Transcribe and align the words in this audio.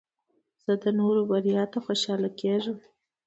زه 0.63 0.73
د 0.83 0.85
نورو 0.99 1.21
بریا 1.29 1.63
ته 1.71 1.77
خوشحاله 1.85 2.29
کېږم. 2.39 2.77